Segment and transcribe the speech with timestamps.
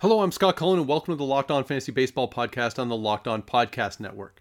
[0.00, 2.96] Hello, I'm Scott Cullen, and welcome to the Locked On Fantasy Baseball podcast on the
[2.96, 4.40] Locked On Podcast Network.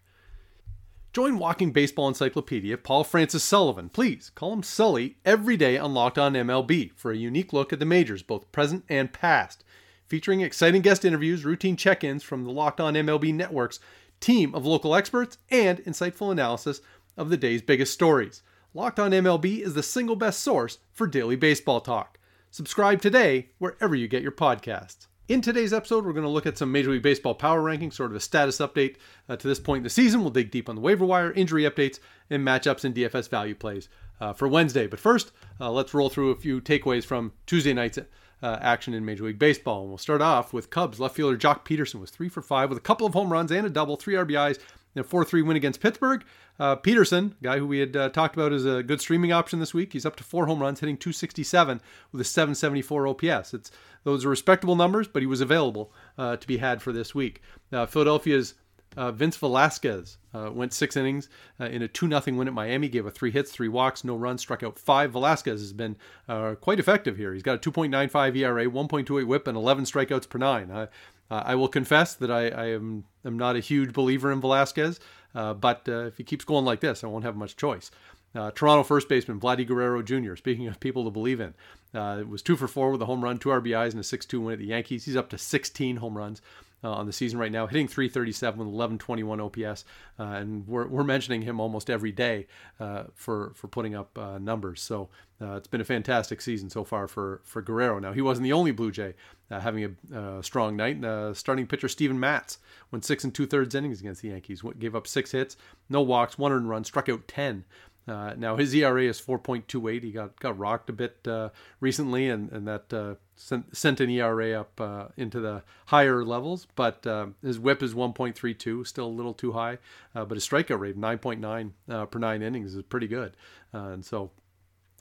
[1.14, 6.20] Join Walking Baseball Encyclopedia Paul Francis Sullivan, please call him Sully, every day on Locked
[6.20, 9.64] On MLB for a unique look at the majors, both present and past,
[10.06, 13.80] featuring exciting guest interviews, routine check ins from the Locked On MLB Network's
[14.20, 16.82] team of local experts, and insightful analysis
[17.18, 18.44] of the day's biggest stories.
[18.76, 22.20] Locked On MLB is the single best source for daily baseball talk.
[22.52, 25.08] Subscribe today wherever you get your podcasts.
[25.28, 28.12] In today's episode, we're going to look at some Major League Baseball power rankings, sort
[28.12, 28.96] of a status update
[29.28, 30.22] uh, to this point in the season.
[30.22, 33.90] We'll dig deep on the waiver wire, injury updates, and matchups and DFS value plays
[34.22, 34.88] uh, for Wednesday.
[34.88, 39.04] But first, uh, let's roll through a few takeaways from Tuesday night's uh, action in
[39.04, 39.82] Major League Baseball.
[39.82, 42.78] And we'll start off with Cubs left fielder Joc Pederson was three for five with
[42.78, 44.60] a couple of home runs and a double, three RBIs,
[45.00, 46.24] a 4 3 win against Pittsburgh.
[46.60, 49.74] Uh, Pederson, guy who we had uh, talked about as a good streaming option this
[49.74, 51.82] week, he's up to four home runs, hitting 267
[52.12, 53.54] with a 774 OPS.
[53.54, 53.72] It's
[54.04, 57.42] those are respectable numbers, but he was available uh, to be had for this week.
[57.72, 58.56] Uh, Philadelphia's
[58.96, 62.88] uh, Vince Velasquez uh, went six innings uh, in a 2 0 win at Miami,
[62.88, 65.12] gave up three hits, three walks, no runs, struck out five.
[65.12, 65.96] Velasquez has been
[66.28, 67.34] uh, quite effective here.
[67.34, 70.88] He's got a 2.95 ERA, 1.28 whip, and 11 strikeouts per nine.
[71.30, 75.00] I will confess that I, I am, am, not a huge believer in Velasquez,
[75.34, 77.92] but if he keeps going like this, I won't have much choice.
[78.36, 80.36] Uh, Toronto first baseman Vladdy Guerrero Jr.
[80.36, 81.54] Speaking of people to believe in,
[81.94, 84.54] uh, was two for four with a home run, two RBIs, and a 6-2 win
[84.54, 85.06] at the Yankees.
[85.06, 86.42] He's up to 16 home runs
[86.84, 89.86] uh, on the season right now, hitting 337 with 1121 OPS,
[90.20, 92.48] uh, and we're, we're mentioning him almost every day
[92.80, 94.82] uh, for for putting up uh, numbers.
[94.82, 95.10] So
[95.40, 98.00] it's been a fantastic season so far for for Guerrero.
[98.00, 99.14] Now he wasn't the only Blue Jay
[99.50, 101.36] having a strong night.
[101.36, 102.60] starting pitcher Steven Matz
[102.92, 105.58] went six and two thirds innings against the Yankees, gave up six hits,
[105.90, 107.66] no walks, one earned run, struck out 10.
[108.08, 110.04] Uh, now his ERA is 4.28.
[110.04, 114.10] He got got rocked a bit uh, recently, and and that uh, sent, sent an
[114.10, 116.68] ERA up uh, into the higher levels.
[116.76, 119.78] But uh, his WHIP is 1.32, still a little too high.
[120.14, 123.38] Uh, but his strikeout rate 9.9 uh, per nine innings is pretty good.
[123.74, 124.32] Uh, and so,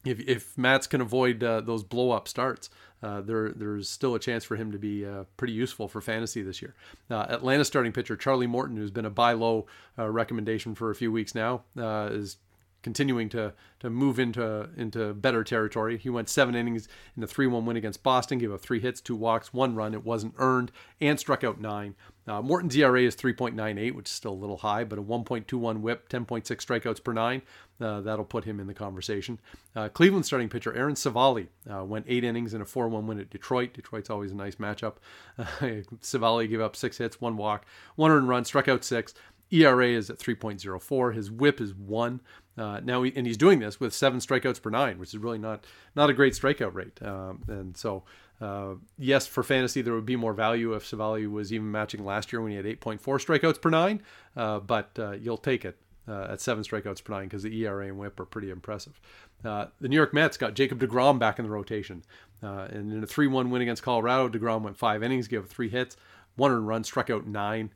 [0.04, 2.70] if if Matz can avoid uh, those blow up starts,
[3.02, 5.04] there there's still a chance for him to be
[5.36, 6.76] pretty useful for fantasy this year.
[7.10, 11.34] Atlanta starting pitcher Charlie Morton, who's been a buy low recommendation for a few weeks
[11.34, 12.36] now, is
[12.82, 15.98] continuing to to move into into better territory.
[15.98, 19.16] He went seven innings in the 3-1 win against Boston, gave up three hits, two
[19.16, 19.94] walks, one run.
[19.94, 21.94] It wasn't earned, and struck out nine.
[22.28, 26.08] Uh, Morton's ERA is 3.98, which is still a little high, but a 1.21 WHIP,
[26.08, 27.42] 10.6 strikeouts per nine.
[27.80, 29.38] Uh, that'll put him in the conversation.
[29.76, 33.30] Uh, Cleveland starting pitcher Aaron Civale uh, went eight innings in a 4-1 win at
[33.30, 33.74] Detroit.
[33.74, 34.94] Detroit's always a nice matchup.
[36.00, 37.64] Civale gave up six hits, one walk,
[37.94, 39.14] one earned run, struck out six.
[39.50, 41.14] ERA is at 3.04.
[41.14, 42.20] His WHIP is one.
[42.58, 45.38] Uh, now, he, and he's doing this with seven strikeouts per nine, which is really
[45.38, 47.00] not not a great strikeout rate.
[47.02, 48.04] Um, and so,
[48.40, 52.32] uh, yes, for fantasy, there would be more value if Civale was even matching last
[52.32, 54.02] year when he had 8.4 strikeouts per nine.
[54.34, 55.76] Uh, but uh, you'll take it
[56.08, 59.00] uh, at seven strikeouts per nine because the ERA and WHIP are pretty impressive.
[59.44, 62.02] Uh, the New York Mets got Jacob DeGrom back in the rotation,
[62.40, 65.96] and in a 3-1 win against Colorado, DeGrom went five innings, gave three hits,
[66.36, 67.70] one run, struck out nine.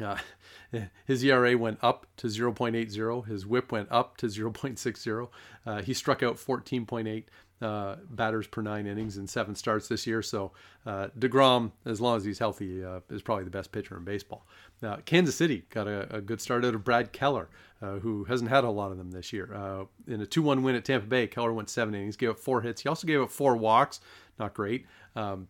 [0.00, 0.16] Uh,
[1.06, 3.26] his ERA went up to 0.80.
[3.26, 5.28] His WHIP went up to 0.60.
[5.66, 7.24] Uh, he struck out 14.8
[7.62, 10.22] uh, batters per nine innings in seven starts this year.
[10.22, 10.52] So
[10.86, 14.46] uh, Degrom, as long as he's healthy, uh, is probably the best pitcher in baseball.
[14.80, 17.48] Now, Kansas City got a, a, good start out of Brad Keller,
[17.82, 19.54] uh, who hasn't had a lot of them this year.
[19.54, 22.62] Uh, in a 2-1 win at Tampa Bay, Keller went seven innings, gave up four
[22.62, 22.80] hits.
[22.82, 24.00] He also gave up four walks,
[24.38, 24.86] not great.
[25.14, 25.48] Um,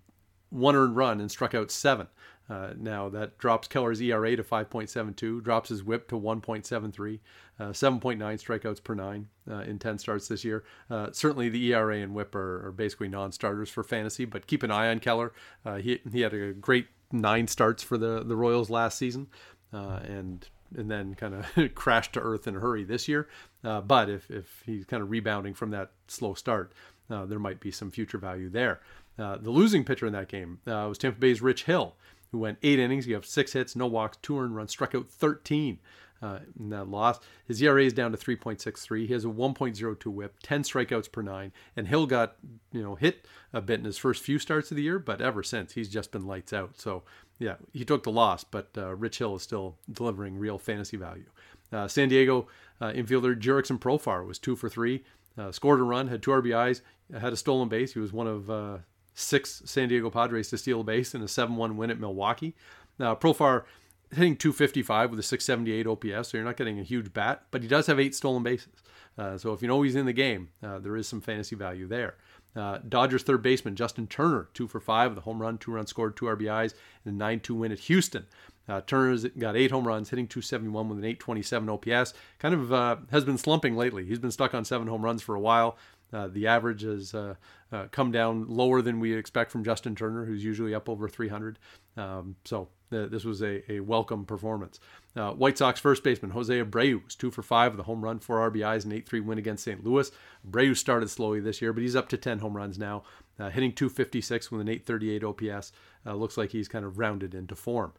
[0.51, 2.09] one earned run and struck out seven.
[2.51, 7.21] Uh, now that drops Keller's ERA to 5.72, drops his WHIP to 1.73,
[7.61, 10.65] uh, 7.9 strikeouts per nine uh, in 10 starts this year.
[10.91, 14.73] Uh, certainly, the ERA and WHIP are, are, basically non-starters for fantasy, but keep an
[14.73, 15.33] eye on Keller.
[15.65, 19.29] Uh, he he had a great nine starts for the the Royals last season,
[19.73, 23.29] uh, and and then kind of crashed to earth in a hurry this year.
[23.63, 26.73] but if if he's kind of rebounding from that slow start,
[27.09, 28.81] there might be some future value there.
[29.17, 31.95] the losing pitcher in that game was Tampa Bay's Rich Hill
[32.33, 33.07] who went eight innings.
[33.07, 35.79] You have six hits, no walks, two earned runs, struck out 13
[36.23, 37.19] uh, in that loss.
[37.47, 39.07] His ERA is down to 3.63.
[39.07, 42.37] He has a 1.02 WHIP, 10 strikeouts per nine, and Hill got
[42.73, 45.43] you know hit a bit in his first few starts of the year, but ever
[45.43, 46.79] since he's just been lights out.
[46.81, 47.03] So
[47.39, 51.27] yeah, he took the loss, but uh, Rich Hill is still delivering real fantasy value.
[51.73, 52.49] Uh, San Diego
[52.81, 55.05] uh, infielder Jurickson Profar was two for three,
[55.39, 56.83] uh, scored a run, had two RBIs,
[57.19, 57.95] had a stolen base.
[57.95, 58.79] He was one of uh,
[59.21, 62.55] six San Diego Padres to steal a base in a 7 1 win at Milwaukee.
[62.99, 63.65] Now, Profar
[64.13, 67.69] hitting 255 with a 678 OPS, so you're not getting a huge bat, but he
[67.69, 68.83] does have eight stolen bases.
[69.17, 71.87] Uh, so if you know he's in the game, uh, there is some fantasy value
[71.87, 72.17] there.
[72.57, 75.91] Uh, Dodgers third baseman Justin Turner, two for five with a home run, two runs
[75.91, 76.75] scored, two RBIs,
[77.05, 78.27] and a 9 2 win at Houston.
[78.69, 82.15] Uh, Turner's got eight home runs, hitting 271 with an 827 OPS.
[82.39, 84.05] Kind of uh, has been slumping lately.
[84.05, 85.77] He's been stuck on seven home runs for a while.
[86.13, 87.35] Uh, the average has uh,
[87.73, 91.59] uh, come down lower than we expect from Justin Turner, who's usually up over 300.
[91.97, 94.81] Um, so uh, this was a, a welcome performance.
[95.17, 98.19] Uh, White Sox first baseman Jose Abreu was two for five with a home run,
[98.19, 99.85] four RBIs, and 8 3 win against St.
[99.85, 100.11] Louis.
[100.49, 103.03] Abreu started slowly this year, but he's up to 10 home runs now,
[103.39, 105.73] uh, hitting 256 with an 838 OPS.
[106.07, 107.93] looks like he's kind of rounded into form.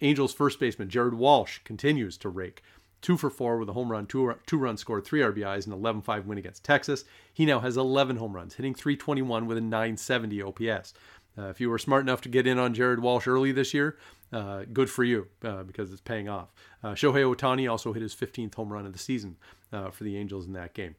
[0.00, 2.62] Angels first baseman Jared Walsh continues to rake
[3.00, 6.02] two for four with a home run, two, two runs scored, three RBIs, and 11
[6.02, 7.04] 5 win against Texas.
[7.32, 10.94] He now has 11 home runs, hitting 321 with a 970 OPS.
[11.38, 13.98] Uh, if you were smart enough to get in on Jared Walsh early this year,
[14.32, 16.52] uh, good for you uh, because it's paying off.
[16.82, 19.36] Uh, Shohei Ohtani also hit his 15th home run of the season
[19.72, 20.96] uh, for the Angels in that game.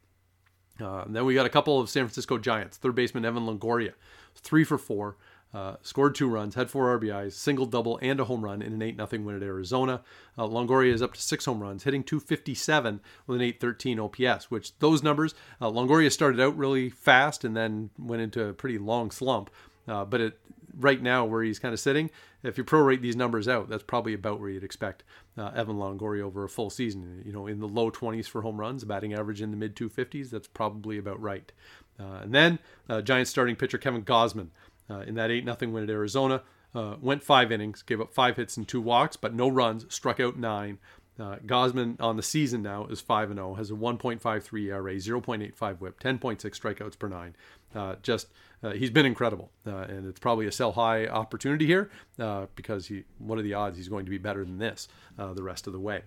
[0.79, 2.77] Uh, then we got a couple of San Francisco Giants.
[2.77, 3.93] Third baseman Evan Longoria,
[4.35, 5.17] three for four,
[5.53, 8.81] uh, scored two runs, had four RBIs, single double, and a home run in an
[8.81, 10.01] 8 0 win at Arizona.
[10.37, 14.77] Uh, Longoria is up to six home runs, hitting 257 with an 813 OPS, which
[14.79, 19.09] those numbers, uh, Longoria started out really fast and then went into a pretty long
[19.09, 19.49] slump.
[19.87, 20.39] Uh, but it,
[20.77, 22.09] right now, where he's kind of sitting,
[22.43, 25.05] if you prorate these numbers out, that's probably about where you'd expect
[25.37, 27.23] uh, Evan Longoria over a full season.
[27.25, 30.29] You know, in the low 20s for home runs, batting average in the mid 250s,
[30.29, 31.53] that's probably about right.
[31.97, 32.59] Uh, and then
[33.03, 34.49] Giants starting pitcher Kevin Gausman
[34.89, 36.43] uh, in that 8 0 win at Arizona.
[36.75, 40.19] Uh, went five innings, gave up five hits and two walks, but no runs, struck
[40.19, 40.77] out nine.
[41.19, 45.99] Uh, Gausman on the season now is 5 0, has a 1.53 ERA, 0.85 whip,
[45.99, 47.35] 10.6 strikeouts per nine.
[47.73, 48.27] Uh, just
[48.63, 52.87] uh, he's been incredible, uh, and it's probably a sell high opportunity here uh, because
[52.87, 53.03] he.
[53.17, 54.87] What are the odds he's going to be better than this
[55.17, 56.01] uh, the rest of the way?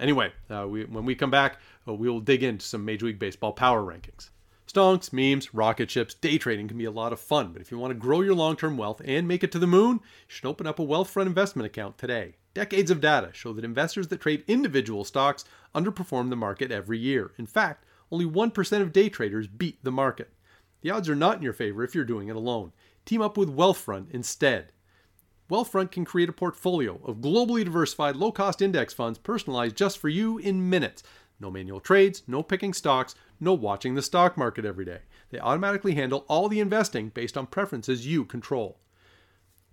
[0.00, 0.32] anyway,
[0.66, 4.30] we, when we come back, we will dig into some Major League Baseball power rankings.
[4.68, 7.78] Stonks, memes, rocket ships, day trading can be a lot of fun, but if you
[7.78, 10.44] want to grow your long term wealth and make it to the moon, you should
[10.44, 12.34] open up a Wealthfront investment account today.
[12.52, 17.32] Decades of data show that investors that trade individual stocks underperform the market every year.
[17.38, 20.34] In fact, only 1% of day traders beat the market.
[20.82, 22.72] The odds are not in your favor if you're doing it alone.
[23.06, 24.72] Team up with Wealthfront instead.
[25.50, 30.10] Wealthfront can create a portfolio of globally diversified low cost index funds personalized just for
[30.10, 31.02] you in minutes.
[31.40, 35.00] No manual trades, no picking stocks, no watching the stock market every day.
[35.30, 38.78] They automatically handle all the investing based on preferences you control.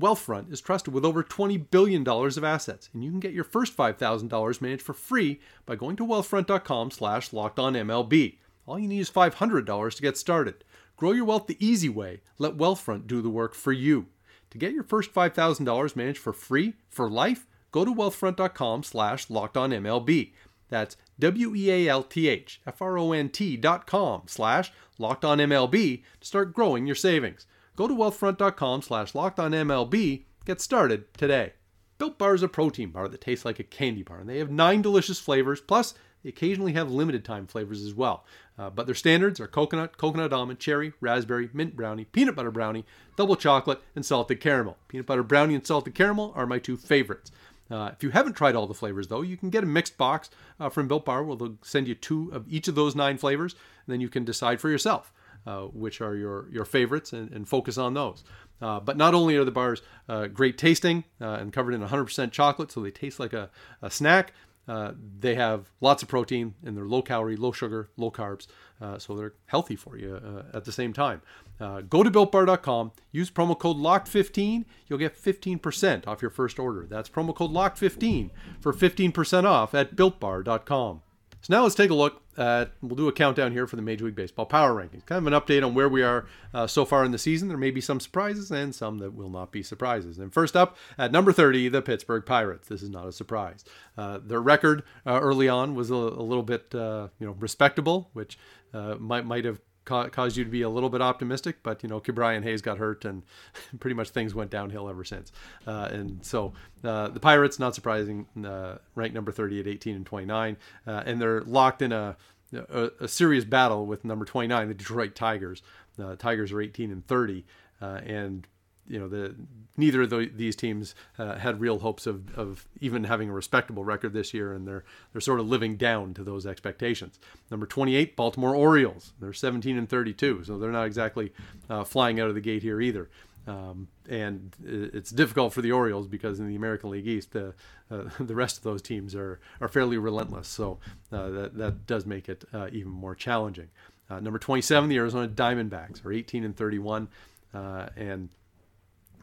[0.02, 3.78] Wealthfront is trusted with over $20 billion of assets, and you can get your first
[3.78, 8.38] $5,000 managed for free by going to wealthfront.com slash lockedonmlb.
[8.66, 10.64] All you need is $500 to get started.
[10.98, 12.22] Grow your wealth the easy way.
[12.38, 14.08] Let Wealthfront do the work for you.
[14.50, 20.32] To get your first $5,000 managed for free for life, go to wealthfront.com slash lockedonmlb.
[20.70, 27.46] That's W-E-A-L-T-H F-R-O-N-T dot com slash locked on MLB to start growing your savings.
[27.76, 30.24] Go to wealthfront.com slash locked on MLB.
[30.46, 31.54] Get started today.
[31.98, 34.52] Built Bar is a protein bar that tastes like a candy bar, and they have
[34.52, 38.26] nine delicious flavors, plus they occasionally have limited time flavors as well.
[38.58, 42.86] Uh, but their standards are coconut, coconut almond, cherry, raspberry, mint brownie, peanut butter brownie,
[43.16, 44.78] double chocolate, and salted caramel.
[44.88, 47.32] Peanut butter brownie and salted caramel are my two favorites.
[47.70, 50.30] Uh, if you haven't tried all the flavors, though, you can get a mixed box
[50.60, 51.24] uh, from Built Bar.
[51.24, 54.24] Where they'll send you two of each of those nine flavors, and then you can
[54.24, 55.12] decide for yourself
[55.48, 58.24] uh, which are your your favorites and, and focus on those.
[58.62, 62.32] Uh, but not only are the bars uh, great tasting uh, and covered in 100%
[62.32, 63.50] chocolate, so they taste like a,
[63.82, 64.34] a snack.
[64.68, 68.48] Uh, they have lots of protein and they're low calorie, low sugar, low carbs,
[68.82, 71.22] uh, so they're healthy for you uh, at the same time.
[71.60, 76.86] Uh, go to builtbar.com, use promo code LOCKED15, you'll get 15% off your first order.
[76.90, 81.02] That's promo code LOCKED15 for 15% off at builtbar.com.
[81.46, 84.06] So now let's take a look at, we'll do a countdown here for the Major
[84.06, 85.06] League Baseball Power Rankings.
[85.06, 86.26] Kind of an update on where we are
[86.56, 87.50] uh, so far in the season.
[87.50, 90.18] There may be some surprises and some that will not be surprises.
[90.18, 92.68] And first up, at number 30, the Pittsburgh Pirates.
[92.68, 93.64] This is not a surprise.
[93.96, 98.10] Uh, their record uh, early on was a, a little bit, uh, you know, respectable,
[98.14, 98.40] which
[98.74, 101.90] uh, might, might have ca- caused you to be a little bit optimistic, but you
[101.90, 103.24] know, Ke'Bryan Hayes got hurt, and
[103.80, 105.32] pretty much things went downhill ever since.
[105.66, 110.06] Uh, and so uh, the Pirates, not surprising, uh, ranked number 30 at 18 and
[110.06, 112.18] 29, uh, and they're locked in a,
[112.54, 115.62] a, a serious battle with number 29, the Detroit Tigers.
[115.98, 117.46] The Tigers are 18 and 30,
[117.82, 118.48] uh, and
[118.88, 119.36] you know the
[119.78, 123.84] neither of the, these teams uh, had real hopes of, of even having a respectable
[123.84, 127.20] record this year, and they're they're sort of living down to those expectations.
[127.52, 129.14] Number 28, Baltimore Orioles.
[129.20, 131.34] They're 17 and 32, so they're not exactly
[131.70, 133.10] uh, flying out of the gate here either.
[133.48, 137.54] Um, and it's difficult for the Orioles because in the American League East, the
[137.92, 140.48] uh, the rest of those teams are are fairly relentless.
[140.48, 140.80] So
[141.12, 143.70] uh, that that does make it uh, even more challenging.
[144.08, 147.08] Uh, number 27, the Arizona Diamondbacks are 18 and 31,
[147.56, 148.30] uh, and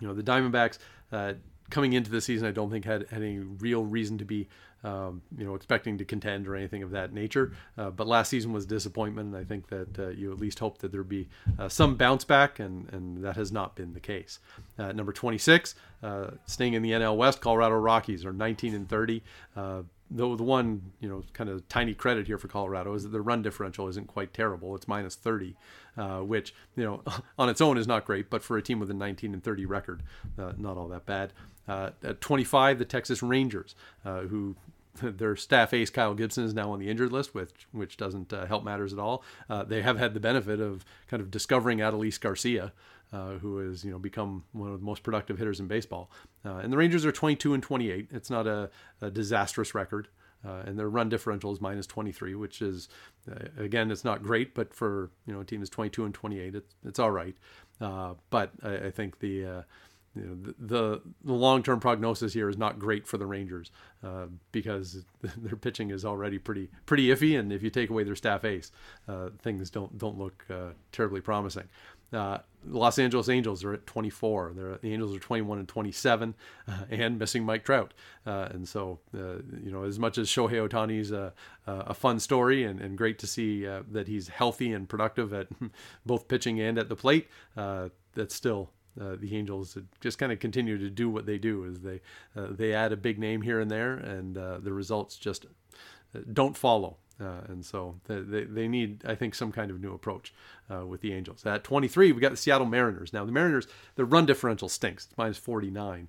[0.02, 0.78] you know the Diamondbacks
[1.12, 1.34] uh,
[1.70, 4.48] coming into the season, I don't think had, any real reason to be
[4.84, 7.52] um, you know expecting to contend or anything of that nature.
[7.78, 10.78] Uh, but last season was disappointment, and I think that uh, you at least hope
[10.78, 14.40] that there'd be uh, some bounce back, and and that has not been the case.
[14.76, 15.76] Uh, number 26,
[16.46, 19.22] staying in the NL West, Colorado Rockies are 19 and 30
[20.14, 23.20] the, the one you know kind of tiny credit here for Colorado is that the
[23.20, 24.74] run differential isn't quite terrible.
[24.76, 25.56] It's minus 30,
[25.96, 27.02] uh, which you know
[27.38, 29.66] on its own is not great, but for a team with a 19 and 30
[29.66, 30.02] record,
[30.38, 31.32] uh, not all that bad.
[31.68, 34.56] Uh, at 25, the Texas Rangers, uh, who
[35.02, 38.46] their staff ace Kyle Gibson is now on the injured list, which which doesn't uh,
[38.46, 39.22] help matters at all.
[39.48, 42.72] Uh, they have had the benefit of kind of discovering Adolis Garcia,
[43.12, 46.10] uh, who has you know become one of the most productive hitters in baseball.
[46.44, 48.08] Uh, and the Rangers are 22 and 28.
[48.10, 50.08] It's not a, a disastrous record.
[50.44, 52.88] Uh, and their run differential is minus 23, which is,
[53.30, 56.54] uh, again, it's not great, but for you know a team that's 22 and 28,
[56.54, 57.36] it's it's all right.
[57.78, 59.64] but I, I, think the
[60.14, 63.70] you know, the the, the long term prognosis here is not great for the Rangers
[64.04, 65.04] uh, because
[65.36, 68.72] their pitching is already pretty pretty iffy, and if you take away their staff ace,
[69.08, 71.68] uh, things don't don't look uh, terribly promising.
[72.12, 74.52] Uh, Los Angeles Angels are at 24.
[74.54, 76.34] They're, the Angels are 21 and 27,
[76.68, 77.92] uh, and missing Mike Trout.
[78.24, 81.32] Uh, and so, you know, as much as Shohei Ohtani's a,
[81.66, 85.48] a fun story and, and great to see that he's healthy and productive at
[86.06, 90.76] both pitching and at the plate, that's still uh, the Angels just kind of continue
[90.78, 92.00] to do what they do is they
[92.36, 95.46] uh, they add a big name here and there and uh, the results just
[96.14, 99.94] uh, don't follow uh, and so they, they need I think some kind of new
[99.94, 100.34] approach
[100.72, 101.44] uh, with the Angels.
[101.46, 103.12] At 23 we got the Seattle Mariners.
[103.12, 103.66] Now the Mariners
[103.96, 105.06] their run differential stinks.
[105.06, 106.08] It's minus 49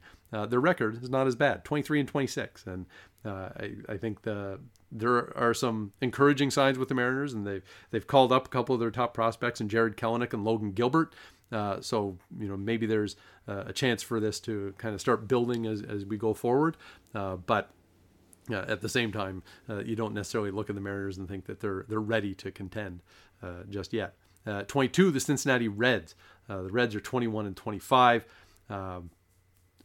[0.50, 1.63] their record is not as bad.
[1.63, 2.86] 23 and 26 and
[3.25, 4.60] I, I think the
[4.93, 8.75] there are some encouraging signs with the Mariners, and they've they've called up a couple
[8.75, 11.13] of their top prospects, and Jarred Kelenic and Logan Gilbert.
[11.51, 13.15] Uh, so you know maybe there's
[13.48, 16.77] uh, a chance for this to kind of start building as, as we go forward.
[17.13, 17.72] Uh, but
[18.51, 21.45] uh, at the same time, uh, you don't necessarily look at the Mariners and think
[21.45, 23.01] that they're they're ready to contend
[23.41, 24.15] uh, just yet.
[24.67, 26.15] 22, the Cincinnati Reds.
[26.50, 28.25] the Reds are 21 and 25,
[28.69, 29.09] um,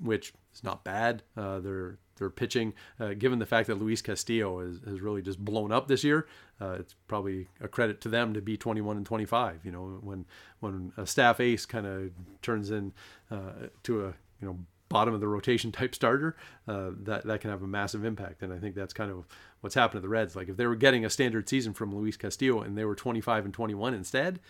[0.00, 1.22] which is not bad.
[1.36, 5.88] they're their pitching, uh, given the fact that Luis Castillo has, really just blown up
[5.88, 6.26] this year,
[6.60, 9.64] uh, it's probably a credit to them to be 21 and 25.
[9.64, 10.26] You know, when
[10.60, 12.10] when a staff ace kind of
[12.42, 12.92] turns in
[13.30, 14.08] uh, to a
[14.40, 14.58] you know
[14.88, 18.42] bottom of the rotation type starter, uh, that that can have a massive impact.
[18.42, 19.26] And I think that's kind of
[19.60, 20.36] what's happened to the Reds.
[20.36, 23.44] Like if they were getting a standard season from Luis Castillo and they were 25
[23.44, 24.40] and 21 instead,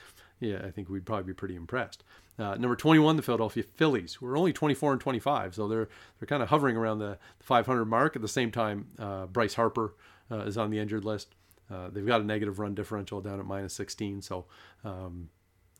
[0.40, 2.04] yeah, I think we'd probably be pretty impressed.
[2.38, 6.26] Uh, number 21, the Philadelphia Phillies, who are only 24 and 25, so they're they're
[6.26, 8.14] kind of hovering around the 500 mark.
[8.14, 9.94] At the same time, uh, Bryce Harper
[10.30, 11.34] uh, is on the injured list.
[11.70, 14.46] Uh, they've got a negative run differential down at minus 16, so
[14.84, 15.28] um,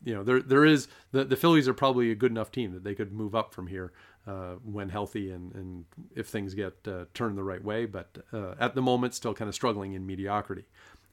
[0.03, 2.83] you know there there is the the Phillies are probably a good enough team that
[2.83, 3.93] they could move up from here
[4.27, 5.85] uh, when healthy and and
[6.15, 7.85] if things get uh, turned the right way.
[7.85, 8.17] But
[8.59, 10.65] at the moment, still kind of struggling in mediocrity.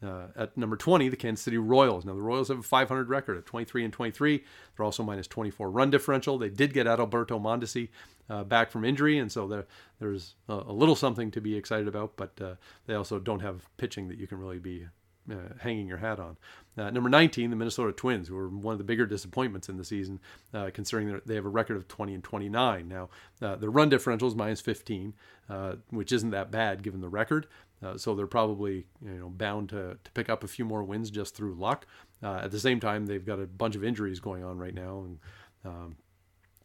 [0.03, 2.05] Uh, at number 20, the Kansas City Royals.
[2.05, 4.45] Now, the Royals have a 500 record at 23 and 23.
[4.77, 6.37] They're also minus 24 run differential.
[6.37, 7.89] They did get Adalberto Mondesi
[8.29, 9.67] uh, back from injury, and so there,
[9.99, 12.55] there's a, a, little something to be excited about, but uh,
[12.87, 14.87] they also don't have pitching that you can really be
[15.31, 16.37] uh, hanging your hat on.
[16.79, 19.85] Uh, number 19, the Minnesota Twins, who are one of the bigger disappointments in the
[19.85, 20.21] season,
[20.53, 22.87] uh, considering that they have a record of 20 and 29.
[22.87, 23.09] Now,
[23.41, 25.15] uh, their run differential is minus 15,
[25.49, 27.47] uh, which isn't that bad given the record.
[27.83, 31.11] Uh, so they're probably you know bound to, to pick up a few more wins
[31.11, 31.87] just through luck.
[32.23, 35.19] at the same time, they've got a bunch of injuries going on right now, and
[35.65, 35.97] um,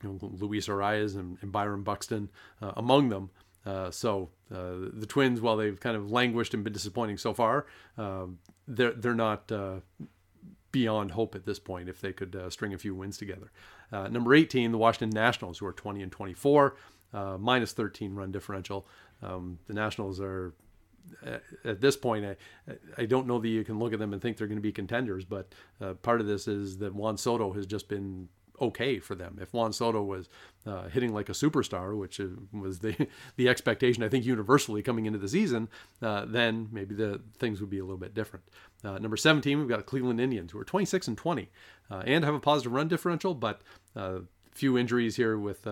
[0.01, 2.29] you know, Luis Arraez and, and Byron Buxton
[2.61, 3.29] among them.
[3.65, 7.65] Uh, so uh, the Twins, while they've kind of languished and been disappointing so far,
[7.97, 8.25] uh,
[8.67, 9.75] they're they're not uh,
[10.71, 13.51] beyond hope at this point if they could uh, string a few wins together.
[13.91, 16.75] number 18, the Washington Nationals, who are 20 and 24,
[17.39, 18.87] minus 13 run differential.
[19.21, 20.53] Um, the Nationals are
[21.65, 22.35] at this point, I,
[22.97, 24.71] I don't know that you can look at them and think they're going to be
[24.71, 28.29] contenders, but uh, part of this is that Juan Soto has just been
[28.61, 29.37] okay for them.
[29.41, 30.29] If Juan Soto was
[30.65, 32.21] uh, hitting like a superstar, which
[32.53, 35.67] was the the expectation I think universally coming into the season,
[36.01, 38.45] uh, then maybe the things would be a little bit different.
[38.83, 41.49] Uh, number 17, we've got the Cleveland Indians, who are 26 and 20,
[41.89, 43.61] uh, and have a positive run differential, but
[43.95, 44.19] uh,
[44.51, 45.67] few injuries here with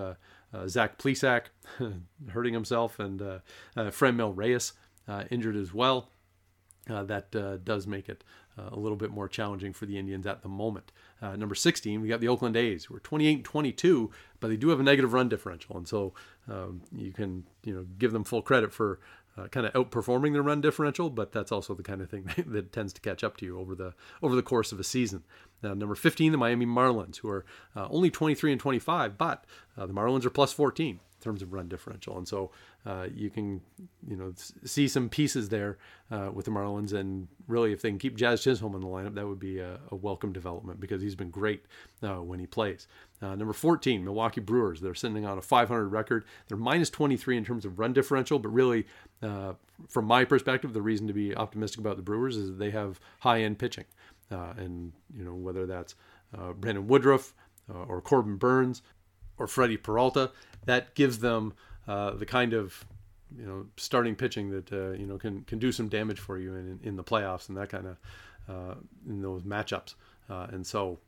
[0.67, 1.45] Zach Plesac
[2.29, 3.39] hurting himself and uh,
[3.75, 4.73] Franmil Reyes
[5.29, 6.09] injured as well.
[6.87, 7.31] that
[7.63, 8.23] does make it
[8.71, 10.91] a little bit more challenging for the Indians at the moment.
[11.21, 14.69] Uh, number 16, we got the Oakland A's, We're 28 and 22, but they do
[14.69, 16.13] have a negative run differential, and so
[16.47, 18.99] um, you can you know give them full credit for
[19.37, 22.51] uh, kind of outperforming their run differential, but that's also the kind of thing that,
[22.51, 25.23] that, tends to catch up to you over the over the course of a season.
[25.63, 29.43] Uh, number 15, the Miami Marlins, who are uh, only 23 and 25, but
[29.77, 32.17] uh, the Marlins are plus 14 in terms of run differential.
[32.17, 32.51] And so
[32.85, 33.61] uh, you can,
[34.07, 34.33] you know,
[34.63, 35.77] see some pieces there
[36.11, 36.93] uh, with the Marlins.
[36.93, 39.79] And really, if they can keep Jazz Chisholm in the lineup, that would be a,
[39.91, 41.65] a welcome development because he's been great
[42.03, 42.87] uh, when he plays.
[43.21, 44.79] Uh, number 14, Milwaukee Brewers.
[44.79, 46.25] They're sitting on a 500 record.
[46.47, 48.85] They're minus 23 in terms of run differential, but really,
[49.21, 49.53] uh,
[49.87, 53.41] from my perspective, the reason to be optimistic about the Brewers is they have high
[53.41, 53.85] end pitching.
[54.31, 55.95] Uh, and, you know, whether that's
[56.59, 57.33] Brandon Woodruff
[57.67, 58.83] or Corbin Burnes,
[59.39, 60.31] or Freddie Peralta,
[60.65, 61.53] that gives them
[61.87, 62.85] uh, the kind of
[63.35, 66.55] you know starting pitching that uh, you know can can do some damage for you
[66.55, 67.97] in in the playoffs and that kind of
[68.47, 68.75] uh,
[69.07, 69.95] in those matchups.
[70.29, 70.99] Uh, and so,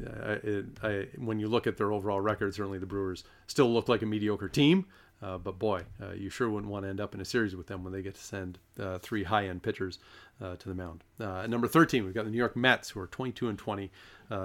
[0.00, 4.02] it, I, when you look at their overall record, certainly the Brewers still look like
[4.02, 4.86] a mediocre team.
[5.20, 7.66] Uh, but boy, uh, you sure wouldn't want to end up in a series with
[7.66, 8.58] them when they get to send
[9.00, 9.98] three high-end pitchers
[10.40, 11.02] to the mound.
[11.18, 13.90] at number 13, we've got the New York Mets, who are 22 and 20,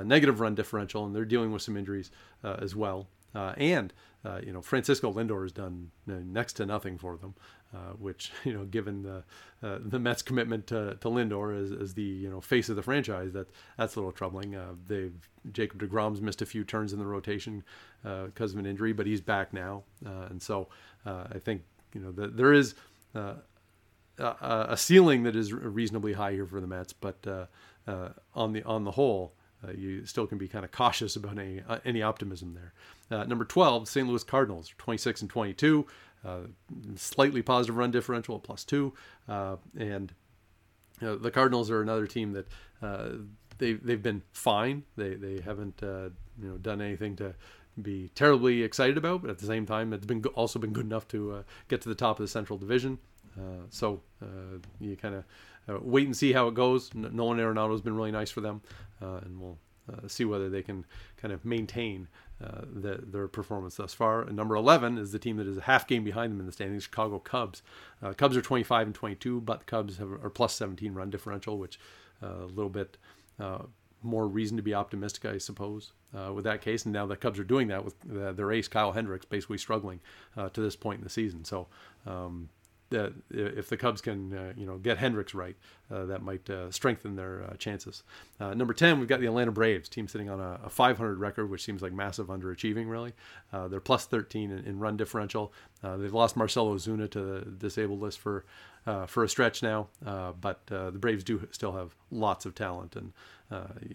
[0.03, 2.09] negative run differential, and they're dealing with some injuries
[2.43, 3.07] as well.
[3.35, 3.93] Uh, and
[4.25, 7.35] uh, you know Francisco Lindor has done next to nothing for them,
[7.73, 9.23] uh, which you know given the
[9.61, 12.83] uh, the Mets' commitment to, to Lindor as, as the you know face of the
[12.83, 14.55] franchise, that that's a little troubling.
[14.55, 17.63] Uh, they've Jacob Degrom's missed a few turns in the rotation
[18.01, 20.69] because uh, of an injury, but he's back now, and so
[21.05, 21.63] I think
[21.93, 22.75] you know the, there is.
[24.19, 27.49] a ceiling that is reasonably high here for the Mets, but
[28.35, 29.33] on the on the whole,
[29.65, 32.73] uh, you still can be kind of cautious about any uh, any optimism there.
[33.11, 34.07] Uh, number 12, St.
[34.07, 35.85] Louis Cardinals, 26 and 22,
[36.25, 36.39] uh,
[36.95, 38.93] slightly positive run differential plus two,
[39.27, 40.13] uh, and
[40.99, 42.47] the Cardinals are another team that
[42.81, 43.09] uh,
[43.57, 44.83] they they've been fine.
[44.95, 47.35] They they haven't you know done anything to
[47.81, 51.07] be terribly excited about, but at the same time, it's been also been good enough
[51.09, 52.99] to get to the top of the Central Division.
[53.69, 54.01] so
[54.79, 55.23] you kind of
[55.67, 56.93] uh, wait and see how it goes.
[56.93, 58.61] Nolan Arenado has been really nice for them,
[59.01, 59.57] uh, and we'll
[59.91, 60.85] uh, see whether they can
[61.17, 62.07] kind of maintain
[62.43, 64.21] uh, the, their performance thus far.
[64.21, 66.51] And number 11 is the team that is a half game behind them in the
[66.51, 67.61] standings, Chicago Cubs.
[68.01, 71.57] Uh, Cubs are 25 and 22, but the Cubs have are plus 17 run differential,
[71.57, 71.79] which
[72.21, 72.97] uh, a little bit
[74.05, 75.93] more reason to be optimistic, I suppose,
[76.33, 76.83] with that case.
[76.83, 80.01] And now the Cubs are doing that with their ace Kyle Hendricks basically struggling
[80.35, 81.45] to this point in the season.
[81.45, 81.67] So.
[82.05, 82.49] Um,
[82.93, 85.55] that if the Cubs can, uh, you know, get Hendricks right,
[85.91, 88.03] uh, that might uh, strengthen their uh, chances.
[88.39, 91.49] Uh, number 10, we've got the Atlanta Braves, team sitting on a, a 500 record,
[91.49, 93.13] which seems like massive underachieving, really.
[93.51, 95.51] Uh, they're plus 13 in, in run differential.
[95.81, 98.45] they've lost Marcell Ozuna to the disabled list for
[99.07, 103.13] for a stretch now, but the Braves do still have lots of talent, and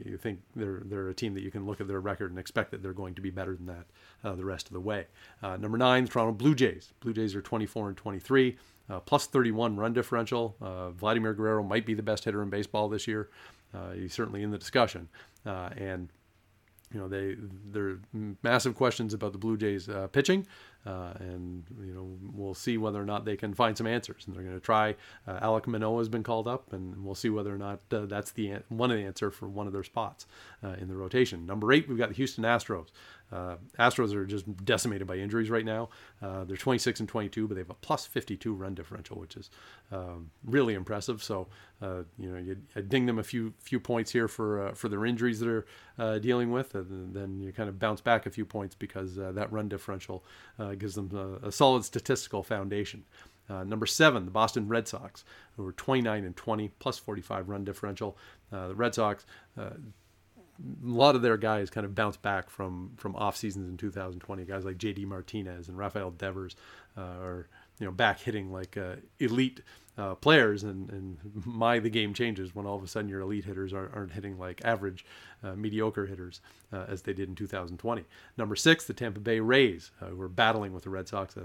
[0.05, 2.71] you think they're they're a team that you can look at their record and expect
[2.71, 5.07] that they're going to be better than that the rest of the way.
[5.43, 6.93] number nine, Toronto Blue Jays.
[7.01, 8.57] Blue Jays are 24 and 23
[8.91, 10.57] uh, plus 31 run differential.
[10.61, 13.29] Uh, Vladimir Guerrero might be the best hitter in baseball this year.
[13.75, 15.09] Uh, he's certainly in the discussion.
[15.45, 16.09] Uh, and
[16.93, 17.37] you know they
[17.71, 18.01] there are
[18.43, 20.47] massive questions about the Blue Jays uh, pitching,
[20.87, 24.25] uh, and you know we'll see whether or not they can find some answers.
[24.27, 24.97] And they're going to try.
[25.29, 28.91] Alek Manoah has been called up, and we'll see whether or not that's the one
[28.91, 30.27] of the answer for one of their spots
[30.63, 31.45] in the rotation.
[31.45, 32.87] Number eight, we've got the Houston Astros.
[33.31, 35.91] Uh, Astros are just decimated by injuries right now.
[36.23, 39.51] Uh, they're 26 and 22, but they have a plus 52 run differential, which is
[39.93, 41.23] um, really impressive.
[41.23, 41.49] So,
[41.83, 45.05] uh, you know, you, ding them a few few points here for uh, for their
[45.05, 45.67] injuries that they're
[45.99, 49.33] uh, dealing with, and then you kind of bounce back a few points because uh,
[49.33, 50.25] that run differential
[50.79, 53.05] gives them a, a, solid statistical foundation.
[53.49, 55.25] number seven, the Boston Red Sox,
[55.57, 58.17] who are 29 and 20, plus 45 run differential.
[58.51, 59.25] the Red Sox
[60.61, 64.45] a lot of their guys kind of bounced back from from off seasons in 2020.
[64.45, 65.05] Guys like J.D.
[65.05, 66.57] Martinez and Rafael Devers
[66.97, 69.61] uh, are you know back hitting like uh, elite
[69.97, 73.45] uh, players, and and my the game changes when all of a sudden your elite
[73.45, 75.05] hitters aren't, aren't hitting like average,
[75.43, 76.41] uh, mediocre hitters
[76.73, 78.05] uh, as they did in 2020.
[78.37, 81.37] Number six, the Tampa Bay Rays, uh, who are battling with the Red Sox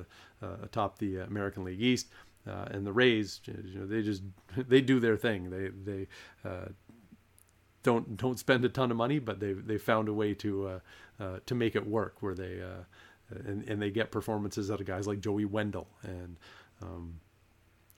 [0.41, 2.07] atop the American League East.
[2.45, 4.21] Uh, and the Rays, you know, they just
[4.57, 5.49] they do their thing.
[5.49, 6.07] They they
[6.43, 6.65] uh,
[7.83, 10.79] don't don't spend a ton of money, but they they found a way to uh,
[11.23, 12.83] uh, to make it work where they uh,
[13.45, 16.37] and, and they get performances out of guys like Joey Wendle and
[16.81, 17.19] um,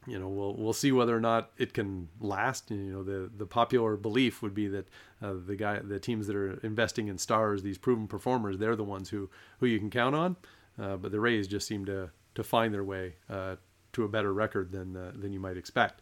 [0.08, 2.70] you know, we'll we'll see whether or not it can last.
[2.70, 4.88] You know, the the popular belief would be that
[5.22, 8.84] uh, the guy, the teams that are investing in stars, these proven performers, they're the
[8.84, 10.36] ones who who you can count on.
[10.80, 13.56] Uh, but the Rays just seem to to find their way uh,
[13.94, 16.02] to a better record than uh, than you might expect.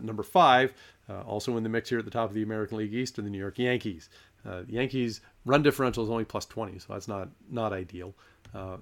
[0.00, 0.74] Number five,
[1.08, 3.22] uh, also in the mix here at the top of the American League East, are
[3.22, 4.08] the New York Yankees.
[4.44, 8.14] the Yankees run differential is only plus 20, so that's not not ideal.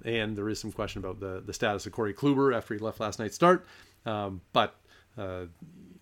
[0.05, 2.99] and there is some question about the the status of Corey Kluber after he left
[2.99, 3.65] last night's start.
[4.05, 4.75] Um, but
[5.17, 5.45] uh,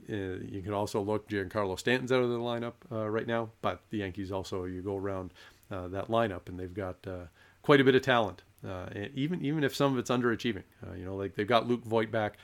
[0.08, 3.82] eh, you can also look, Giancarlo Stanton's out of the lineup uh, right now, but
[3.90, 5.34] the Yankees also, you go around
[5.72, 7.26] uh, that lineup and they've got uh,
[7.64, 8.44] quite a bit of talent.
[8.66, 11.84] Uh, even even if some of it's underachieving, uh, you know, like they've got Luke
[11.86, 12.38] Voit back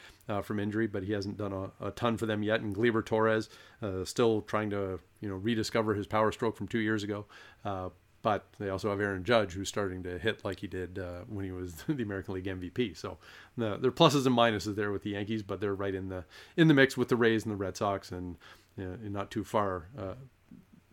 [0.43, 2.62] from injury, but he hasn't done a, a ton for them yet.
[2.62, 3.49] And Gleyber Torres
[4.05, 7.25] still trying to you know rediscover his power stroke from two years ago.
[8.21, 11.43] But they also have Aaron Judge, who's starting to hit like he did uh, when
[11.43, 12.95] he was the American League MVP.
[12.95, 13.17] So
[13.57, 16.25] the, there are pluses and minuses there with the Yankees, but they're right in the
[16.55, 18.38] in the mix with the Rays and the Red Sox, and,
[18.77, 20.13] know, not too far uh,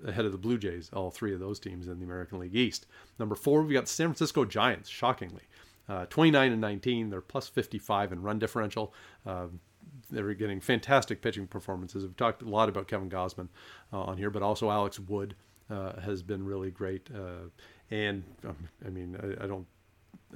[0.07, 0.91] ahead of the Blue Jays.
[0.93, 2.87] All three of those teams in the American League East.
[3.19, 4.89] Number four, we've got the San Francisco Giants.
[4.89, 5.45] Shockingly,
[5.89, 7.11] uh, 29 and 19.
[7.11, 8.93] They're plus 55 in run differential.
[9.27, 9.47] Uh,
[10.11, 12.03] they're getting fantastic pitching performances.
[12.03, 13.49] We've talked a lot about Kevin Gausman
[13.93, 15.35] uh, on here, but also Alex Wood
[15.71, 17.09] uh, has been really great.
[17.15, 17.49] Uh,
[17.91, 19.67] and um, I mean, I, I, don't.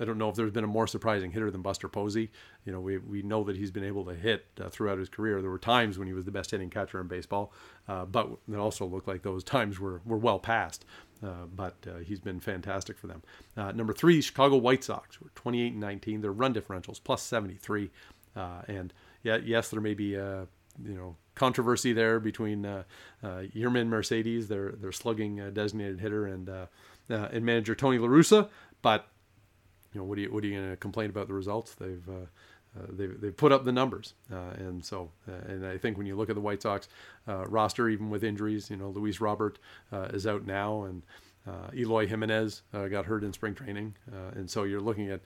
[0.00, 2.30] I don't know if there's been a more surprising hitter than Buster Posey.
[2.64, 5.40] You know, we, we know that he's been able to hit uh, throughout his career.
[5.40, 7.52] There were times when he was the best hitting catcher in baseball,
[7.88, 10.84] uh, but it also looked like those times were, were well past.
[11.22, 13.22] Uh, but uh, he's been fantastic for them.
[13.56, 16.20] number three, Chicago White Sox were 28 and 19.
[16.20, 17.90] Their run differentials plus 73.
[18.34, 20.16] and yeah, yes, there may be
[20.82, 22.84] you know controversy there between uh,
[23.22, 26.66] uh, Yermin Mercedes, their their slugging uh, designated hitter, and uh,
[27.10, 28.48] uh, and manager Tony La Russa.
[28.80, 29.06] But
[29.92, 31.74] you know, what are you what are you going to complain about the results?
[31.74, 32.26] They've uh,
[32.78, 36.06] uh, they've, they've put up the numbers, uh, and so uh, and I think when
[36.06, 36.88] you look at the White Sox
[37.28, 39.58] uh, roster, even with injuries, you know Luis Robert
[39.92, 41.02] is out now, and
[41.74, 43.94] Eloy Jimenez got hurt in spring training,
[44.34, 45.20] and so you're looking at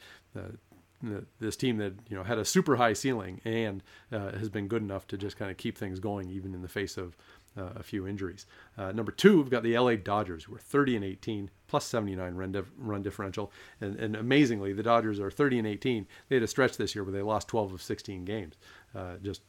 [1.40, 4.82] this team that you know had a super high ceiling and uh, has been good
[4.82, 7.16] enough to just kind of keep things going even in the face of
[7.56, 8.46] uh, a few injuries.
[8.76, 12.34] Uh, number two, we've got the LA Dodgers, who are 30 and 18, plus 79
[12.34, 16.06] run, dif- run differential, and, and, amazingly, the Dodgers are 30 and 18.
[16.28, 18.54] They had a stretch this year where they lost 12 of 16 games.
[18.94, 19.42] Uh, just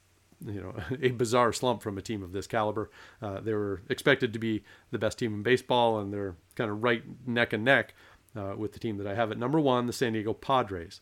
[0.46, 2.90] you know, a bizarre slump from a team of this caliber.
[3.22, 6.84] Uh, they were expected to be the best team in baseball, and they're kind of
[6.84, 7.94] right neck and neck
[8.36, 11.02] uh, with the team that I have at number one, the San Diego Padres.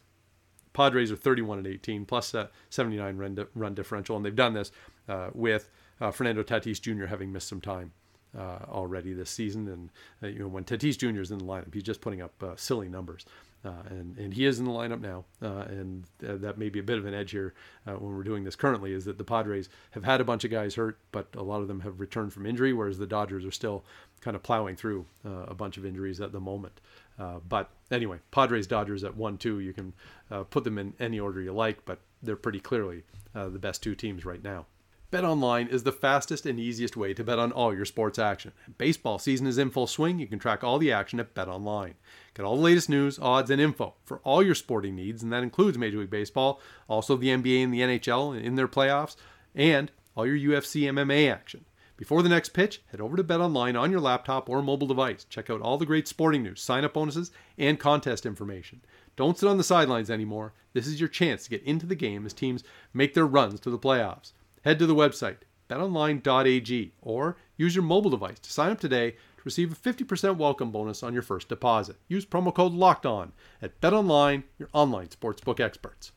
[0.74, 4.54] Padres are 31 and 18 plus a 79 run, di- run differential, and they've done
[4.54, 4.72] this
[5.08, 5.70] uh, with
[6.02, 7.06] uh, Fernando Tatis Jr.
[7.06, 7.92] having missed some time.
[8.38, 9.90] Uh, already this season, and
[10.22, 11.22] uh, you know when Tatis Jr.
[11.22, 13.26] is in the lineup, he's just putting up uh, silly numbers,
[13.64, 16.98] uh, and and he is in the lineup now, and that may be a bit
[16.98, 17.54] of an edge here
[17.86, 18.92] when we're doing this currently.
[18.92, 21.70] Is that the Padres have had a bunch of guys hurt, but a lot of
[21.70, 23.86] them have returned from injury, whereas the Dodgers are still
[24.20, 26.82] kind of plowing through a bunch of injuries at the moment.
[27.18, 29.60] Uh, but anyway, Padres Dodgers at one two.
[29.60, 29.94] You can
[30.30, 33.04] uh, put them in any order you like, but they're pretty clearly
[33.34, 34.66] uh, the best two teams right now.
[35.16, 38.52] Bet online is the fastest and easiest way to bet on all your sports action.
[38.78, 40.20] Baseball season is in full swing.
[40.20, 41.94] You can track all the action at Bet Online.
[42.34, 45.42] Get all the latest news, odds, and info for all your sporting needs, and that
[45.42, 49.16] includes Major League Baseball, also the NBA and the NHL in their playoffs,
[49.56, 51.64] and all your UFC MMA action.
[51.96, 55.24] Before the next pitch, head over to BetOnline on your laptop or mobile device.
[55.30, 58.82] Check out all the great sporting news, sign-up bonuses, and contest information.
[59.16, 60.52] Don't sit on the sidelines anymore.
[60.74, 63.70] This is your chance to get into the game as teams make their runs to
[63.70, 64.34] the playoffs.
[64.66, 65.38] Head to the website
[65.70, 70.72] betonline.ag or use your mobile device to sign up today to receive a 50% welcome
[70.72, 71.98] bonus on your first deposit.
[72.08, 76.12] Use promo code LOCKED ON at BetOnline, your online sportsbook experts.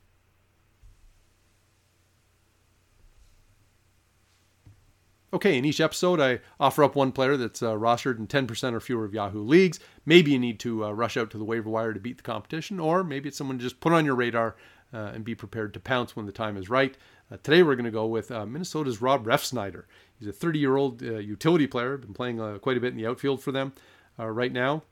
[5.30, 8.80] Okay, in each episode, I offer up one player that's uh, rostered in 10% or
[8.80, 9.78] fewer of Yahoo leagues.
[10.06, 12.80] Maybe you need to uh, rush out to the waiver wire to beat the competition,
[12.80, 14.56] or maybe it's someone to just put on your radar
[14.92, 16.96] uh, and be prepared to pounce when the time is right.
[17.30, 19.84] Uh, today, we're going to go with uh, Minnesota's Rob Refsnyder.
[20.18, 23.06] He's a 30 year old uh, utility player, been playing quite a bit in the
[23.06, 23.72] outfield for them
[24.18, 24.82] right now.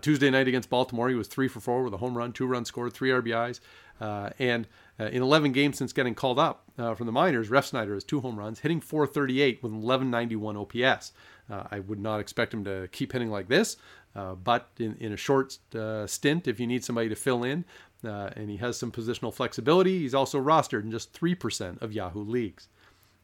[0.00, 2.68] Tuesday night against Baltimore, he was three for four with a home run, two runs
[2.68, 3.60] scored, three RBIs,
[4.00, 4.66] and
[4.98, 8.20] uh, in 11 games since getting called up uh, from the minors, Refsnyder has two
[8.20, 11.12] home runs, hitting 438 with 1191 OPS.
[11.50, 13.76] Uh, I would not expect him to keep hitting like this,
[14.14, 17.64] uh, but in, in a short uh, stint, if you need somebody to fill in,
[18.04, 22.22] uh, and he has some positional flexibility, he's also rostered in just 3% of Yahoo
[22.22, 22.68] leagues.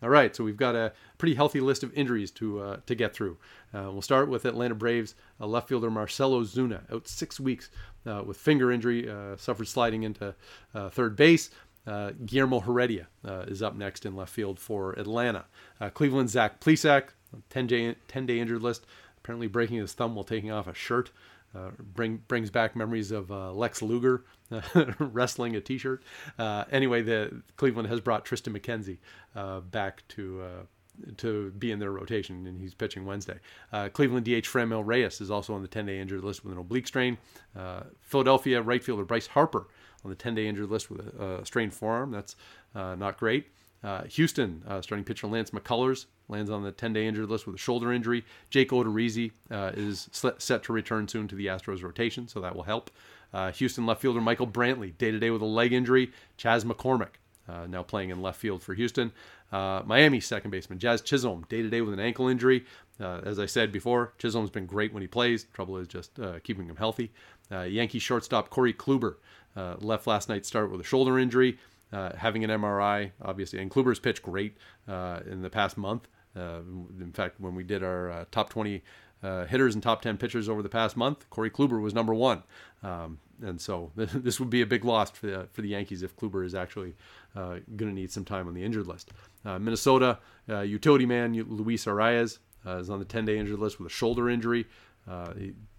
[0.03, 3.13] All right, so we've got a pretty healthy list of injuries to uh, to get
[3.13, 3.37] through.
[3.75, 7.69] Uh, we'll start with Atlanta Braves uh, left fielder Marcell Ozuna out six weeks
[8.07, 10.35] uh, with finger injury, uh, suffered sliding into
[10.75, 11.51] uh, third base.
[12.25, 13.09] Guillermo Heredia
[13.49, 15.47] is up next in left field for Atlanta.
[15.93, 17.09] Cleveland Zach Plesac,
[17.49, 18.87] 10 day, 10 day injured list,
[19.19, 21.11] apparently breaking his thumb while taking off a shirt.
[21.55, 24.25] Uh, bring, brings back memories of uh, Lex Luger
[24.99, 26.03] wrestling a T-shirt.
[26.39, 28.99] Uh, anyway, the Cleveland has brought Triston McKenzie
[29.71, 30.67] back to
[31.17, 33.39] to be in their rotation, and he's pitching Wednesday.
[33.73, 36.87] Uh, Cleveland DH Franmil Reyes is also on the 10-day injured list with an oblique
[36.87, 37.19] strain.
[37.57, 39.69] Uh, Philadelphia right fielder Bryce Harper
[40.05, 42.11] on the 10-day injured list with a, a strained forearm.
[42.11, 42.37] That's
[42.75, 43.49] uh, not great.
[43.83, 47.59] Uh, Houston uh, starting pitcher Lance McCullers lands on the 10-day injured list with a
[47.59, 48.25] shoulder injury.
[48.51, 52.63] Jake Odorizzi uh, is set to return soon to the Astros rotation, so that will
[52.63, 52.91] help.
[53.55, 56.13] Houston left fielder Michael Brantley day-to-day with a leg injury.
[56.37, 57.17] Chas McCormick
[57.51, 59.13] uh, now playing in left field for Houston.
[59.53, 62.65] Uh, Miami second baseman Jazz Chisholm, day to day with an ankle injury.
[63.01, 65.47] Uh, as I said before, Chisholm's been great when he plays.
[65.53, 67.11] Trouble is just uh, keeping him healthy.
[67.51, 69.17] Uh, Yankee shortstop Corey Kluber
[69.57, 71.59] uh, left last night's start with a shoulder injury,
[71.93, 73.61] having an MRI, obviously.
[73.61, 74.57] And Kluber's pitched great
[74.89, 76.09] in the past month.
[76.35, 78.83] in fact, when we did our top 20
[79.23, 82.43] uh, hitters and top 10 pitchers over the past month, Corey Kluber was number one.
[82.83, 86.17] Um, and so this would be a big loss for the, for the Yankees if
[86.17, 86.95] Kluber is actually
[87.37, 89.11] uh, going to need some time on the injured list.
[89.45, 93.91] Uh, Minnesota uh, utility man Luis uh, is on the 10 day injured list with
[93.91, 94.67] a shoulder injury.
[95.09, 95.33] Uh,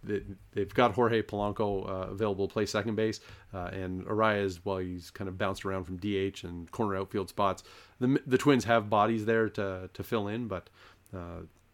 [0.03, 0.21] they,
[0.55, 3.19] have got Jorge Polanco available to play second base,
[3.53, 7.63] and Arraez, while he's kind of bounced around from DH and corner outfield spots,
[7.99, 10.69] the, the Twins have bodies there to, to fill in, but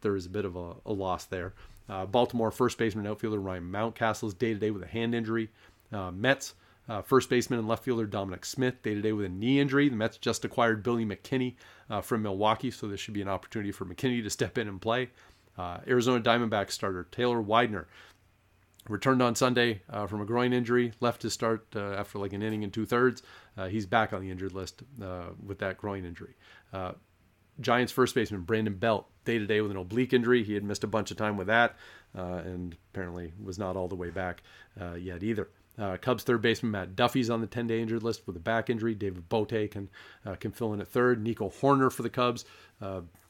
[0.02, 1.54] there is a bit of a, a loss there.
[1.90, 5.16] Uh, Baltimore first baseman and outfielder Ryan Mountcastle is day to day with a hand
[5.16, 5.50] injury.
[5.92, 6.54] Uh, Mets
[6.90, 9.90] uh, first baseman and left fielder Dominic Smith day to day with a knee injury.
[9.90, 11.56] The Mets just acquired Billy McKinney
[11.90, 14.82] uh, from Milwaukee, so this should be an opportunity for McKinney to step in and
[14.82, 15.10] play.
[15.58, 17.88] Uh, Arizona Diamondbacks starter Taylor Widener
[18.88, 22.42] returned on Sunday uh, from a groin injury, left to start uh, after like an
[22.42, 23.22] inning and two thirds.
[23.58, 24.84] Uh, he's back on the injured list
[25.46, 26.36] with that groin injury.
[27.60, 30.44] Giants first baseman Brandon Belt day to day with an oblique injury.
[30.44, 31.76] He had missed a bunch of time with that,
[32.18, 34.44] uh, and apparently was not all the way back
[34.80, 35.50] uh, yet either.
[35.78, 38.96] Uh, Cubs third baseman Matt Duffy's on the 10-day injured list with a back injury.
[38.96, 39.90] David Bote can
[40.26, 41.22] uh, can fill in at third.
[41.22, 42.46] Nico Hoerner for the Cubs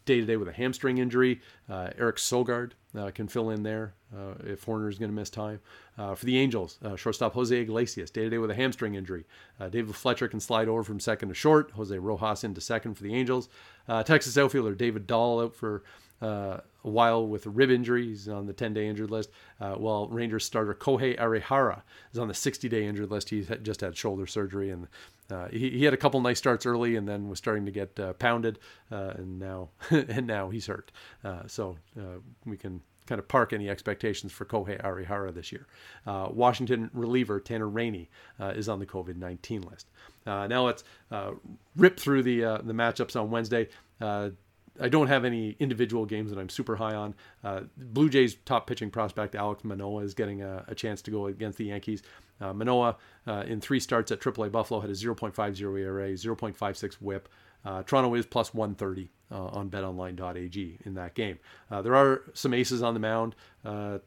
[0.08, 1.40] day to day with a hamstring injury.
[1.70, 5.30] Uh, Eric Sogard uh, can fill in there uh, if Hoerner is going to miss
[5.30, 5.60] time.
[5.96, 9.26] for the Angels, shortstop Jose Iglesias day to day with a hamstring injury.
[9.70, 11.72] David Fletcher can slide over from second to short.
[11.72, 13.50] Jose Rojas into second for the Angels.
[14.06, 15.84] Texas outfielder David Dahl out for
[16.22, 18.08] uh, a while with a rib injury.
[18.08, 19.30] He's on the 10 day injured list.
[19.60, 23.30] Uh, while Rangers starter Kohei Arihara is on the 60 day injured list.
[23.30, 24.88] He just had shoulder surgery and
[25.32, 28.00] uh, he, he, had a couple nice starts early and then was starting to get
[28.00, 28.60] uh, pounded.
[28.92, 30.92] Uh, and now and now he's hurt.
[31.24, 31.78] Uh, so
[32.46, 35.66] we can kind of park any expectations for Kohei Arihara this year.
[36.06, 38.10] Uh, Washington reliever Tanner Rainey
[38.40, 39.88] uh, is on the COVID 19 list.
[40.26, 40.84] Uh, now let's
[41.76, 43.68] rip through the the matchups on Wednesday.
[44.80, 47.16] I don't have any individual games that I'm super high on.
[47.44, 51.28] Uh, Blue Jays top pitching prospect Alek Manoah is getting a, a chance to go
[51.28, 52.04] against the Yankees.
[52.40, 57.30] Uh, Manoah uh, in three starts at AAA Buffalo had a 0.50 ERA, 0.56 WHIP.
[57.66, 61.40] Uh, Toronto is plus 130 uh, on BetOnline.ag in that game.
[61.70, 63.36] Uh, there are some aces on the mound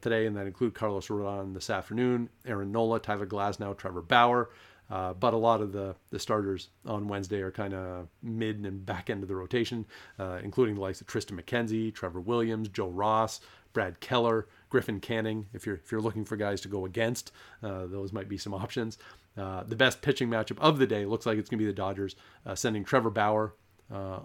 [0.01, 4.49] today, and that include Carlos Rodon this afternoon, Aaron Nola, Tyler Glasnow, Trevor Bauer.
[4.91, 8.85] Uh, but a lot of the, the starters on Wednesday are kind of mid and
[8.85, 9.85] back end of the rotation,
[10.19, 13.39] uh, including the likes of Triston McKenzie, Trevor Williams, Joe Ross,
[13.73, 15.47] Brad Keller, Griffin Canning.
[15.53, 17.31] If you're if you're looking for guys to go against,
[17.63, 18.97] uh, those might be some options.
[19.37, 21.75] Uh, the best pitching matchup of the day looks like it's going to be the
[21.75, 23.53] Dodgers uh, sending Trevor Bauer
[23.93, 24.19] uh,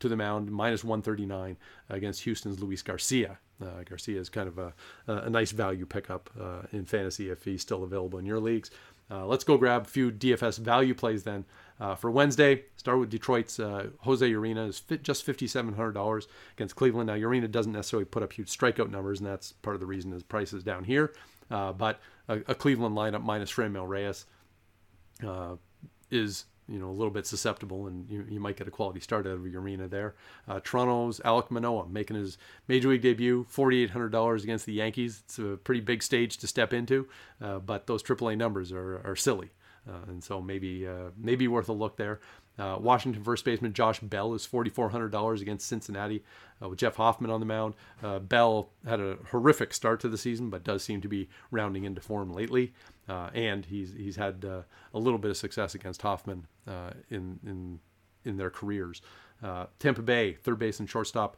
[0.00, 1.56] to the mound minus 139
[1.90, 3.38] against Houston's Luis Garcia.
[3.60, 4.72] Uh, Garcia is kind of a,
[5.06, 8.70] a nice value pickup uh, in fantasy if he's still available in your leagues.
[9.10, 11.46] Let's go grab a few DFS value plays then.
[11.80, 17.06] Uh, for Wednesday, start with Detroit's uh, Jose Urena is fit, just $5,700 against Cleveland.
[17.06, 20.10] Now, Urena doesn't necessarily put up huge strikeout numbers, and that's part of the reason
[20.10, 21.12] his price is down here.
[21.50, 24.26] Uh, but a, a, Cleveland lineup minus Franmil Reyes
[25.26, 25.54] uh,
[26.10, 29.26] is you know a little bit susceptible, and you, you might get a quality start
[29.26, 30.14] out of Urena there.
[30.46, 32.36] Uh, Toronto's Alek Manoah making his
[32.66, 35.22] major league debut, forty eight hundred dollars against the Yankees.
[35.24, 37.08] It's a pretty big stage to step into,
[37.40, 39.50] uh, but those AAA numbers are are silly.
[39.88, 42.20] Uh, and so maybe uh, maybe worth a look there.
[42.58, 46.24] Uh, Washington first baseman Josh Bell is $4,400 against Cincinnati
[46.60, 47.74] uh, with Jeff Hoffman on the mound.
[48.02, 51.84] Uh, Bell had a horrific start to the season, but does seem to be rounding
[51.84, 52.72] into form lately.
[53.08, 57.38] Uh, and he's he's had uh, a little bit of success against Hoffman uh, in
[57.46, 57.80] in
[58.24, 59.00] in their careers.
[59.78, 61.36] Tampa Bay third base and shortstop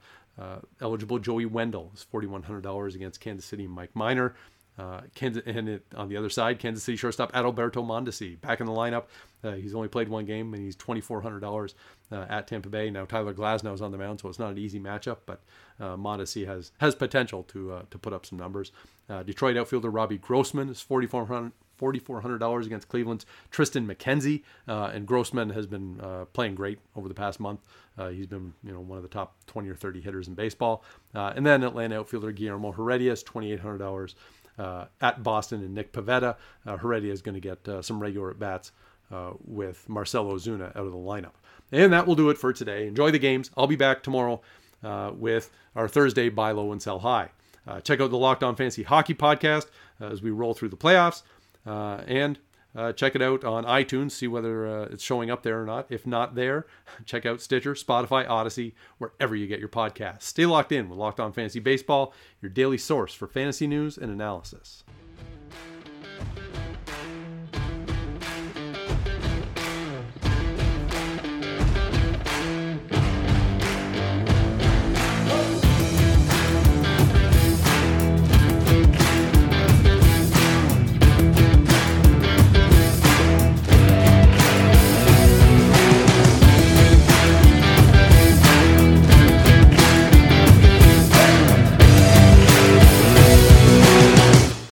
[0.80, 4.34] eligible Joey Wendle is $4,100 against Kansas City Mike Minor.
[4.80, 8.66] Uh, Kansas, and it, on the other side, Kansas City shortstop Adalberto Mondesi back in
[8.66, 9.04] the lineup.
[9.44, 11.74] Uh, he's only played one game and he's twenty four hundred dollars
[12.10, 12.88] uh, at Tampa Bay.
[12.88, 15.42] Now Tyler Glasnow is on the mound, so it's not an easy matchup, but
[15.78, 18.72] uh, Mondesi has has potential to uh, to put up some numbers.
[19.08, 21.52] Uh, Detroit outfielder Robbie Grossman is forty four hundred.
[21.80, 24.42] $4,400 against Cleveland's Triston McKenzie.
[24.68, 27.60] Uh, and Grossman has been uh, playing great over the past month.
[27.96, 30.84] Uh, he's been, you know, one of the top 20 or 30 hitters in baseball.
[31.14, 34.14] Uh, and then Atlanta outfielder Guillermo Heredia is $2,800 uh,
[35.00, 36.36] at Boston and Nick Pivetta.
[36.66, 38.72] Uh, Heredia is going to get uh, some regular at bats
[39.10, 41.32] uh, with Marcell Ozuna out of the lineup.
[41.72, 42.86] And that will do it for today.
[42.86, 43.50] Enjoy the games.
[43.56, 44.40] I'll be back tomorrow
[44.82, 47.30] uh, with our Thursday buy low and sell high.
[47.66, 49.66] Uh, check out the Locked On Fantasy Hockey podcast
[50.00, 51.22] as we roll through the playoffs.
[51.64, 52.38] and
[52.74, 55.86] uh, check it out on iTunes, see whether uh, it's showing up there or not.
[55.90, 56.66] If not there,
[57.04, 60.22] check out Stitcher, Spotify, Odyssey, wherever you get your podcasts.
[60.22, 64.10] Stay locked in with Locked On Fantasy Baseball, your daily source for fantasy news and
[64.10, 64.84] analysis.